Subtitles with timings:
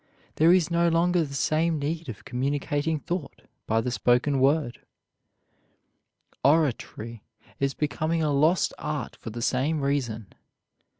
[0.37, 4.81] There is no longer the same need of communicating thought by the spoken word.
[6.43, 7.21] Oratory
[7.59, 10.33] is becoming a lost art for the same reason.